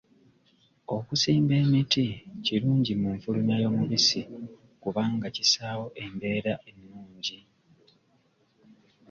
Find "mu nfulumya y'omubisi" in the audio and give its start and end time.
3.01-4.21